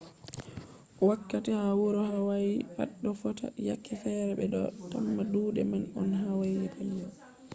wakkati 1.09 1.51
ha 1.59 1.67
wuro 1.81 1.99
hawayi 2.11 2.53
pat 2.75 2.89
ɗo 3.01 3.09
fota 3.21 3.45
yake 3.67 3.93
fere 4.01 4.31
ɓe 4.39 4.45
ɗo 4.53 4.61
tamma 4.91 5.23
duuɗe 5.31 5.61
man 5.71 5.83
on 5.99 6.09
hawayi 6.23 6.57
petel 6.75 7.07